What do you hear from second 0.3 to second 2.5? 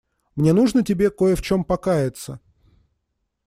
Мне нужно тебе кое в чём покаяться.